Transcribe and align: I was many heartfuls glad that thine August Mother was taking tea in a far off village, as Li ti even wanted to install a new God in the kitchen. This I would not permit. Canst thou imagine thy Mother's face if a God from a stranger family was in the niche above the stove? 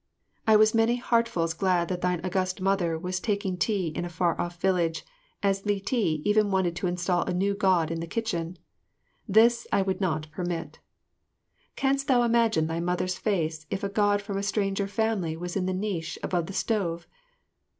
I 0.47 0.55
was 0.55 0.73
many 0.73 0.99
heartfuls 0.99 1.53
glad 1.55 1.87
that 1.89 2.01
thine 2.01 2.21
August 2.23 2.59
Mother 2.59 2.97
was 2.97 3.19
taking 3.19 3.55
tea 3.55 3.89
in 3.89 4.03
a 4.03 4.09
far 4.09 4.35
off 4.41 4.59
village, 4.59 5.05
as 5.43 5.63
Li 5.63 5.79
ti 5.79 6.23
even 6.25 6.49
wanted 6.49 6.75
to 6.77 6.87
install 6.87 7.23
a 7.25 7.33
new 7.35 7.53
God 7.53 7.91
in 7.91 7.99
the 7.99 8.07
kitchen. 8.07 8.57
This 9.29 9.67
I 9.71 9.83
would 9.83 10.01
not 10.01 10.31
permit. 10.31 10.79
Canst 11.75 12.07
thou 12.07 12.23
imagine 12.23 12.65
thy 12.65 12.79
Mother's 12.79 13.19
face 13.19 13.67
if 13.69 13.83
a 13.83 13.89
God 13.89 14.23
from 14.23 14.37
a 14.37 14.41
stranger 14.41 14.87
family 14.87 15.37
was 15.37 15.55
in 15.55 15.67
the 15.67 15.71
niche 15.71 16.17
above 16.23 16.47
the 16.47 16.53
stove? 16.53 17.05